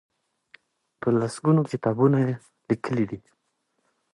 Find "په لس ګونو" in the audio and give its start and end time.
0.99-1.61